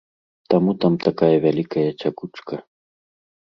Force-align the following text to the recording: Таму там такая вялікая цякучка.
Таму 0.53 0.73
там 0.85 0.93
такая 1.07 1.29
вялікая 1.45 1.85
цякучка. 2.01 2.55